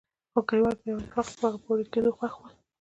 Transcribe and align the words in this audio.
خو 0.31 0.39
کليوال 0.47 0.75
په 0.79 0.85
يوه 0.89 1.01
اتفاق 1.01 1.27
د 1.33 1.41
هغه 1.45 1.59
په 1.63 1.69
ورکېدو 1.73 2.15
خوښ 2.17 2.33
ول. 2.37 2.53